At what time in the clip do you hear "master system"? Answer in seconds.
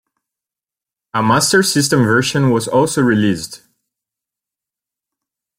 1.21-1.99